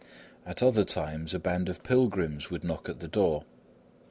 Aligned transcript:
At 0.47 0.63
other 0.63 0.83
times, 0.83 1.31
a 1.35 1.39
band 1.39 1.69
of 1.69 1.83
pilgrims 1.83 2.49
would 2.49 2.63
knock 2.63 2.89
at 2.89 3.01
the 3.01 3.07
door. 3.07 3.45